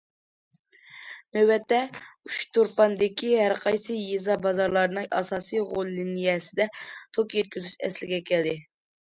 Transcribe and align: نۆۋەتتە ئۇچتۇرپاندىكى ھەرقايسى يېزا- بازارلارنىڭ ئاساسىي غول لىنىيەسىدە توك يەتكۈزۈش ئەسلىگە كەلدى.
نۆۋەتتە 1.37 1.77
ئۇچتۇرپاندىكى 2.29 3.29
ھەرقايسى 3.41 3.99
يېزا- 3.99 4.39
بازارلارنىڭ 4.47 5.07
ئاساسىي 5.19 5.63
غول 5.75 5.93
لىنىيەسىدە 6.01 6.69
توك 7.19 7.39
يەتكۈزۈش 7.43 7.79
ئەسلىگە 7.91 8.23
كەلدى. 8.33 8.59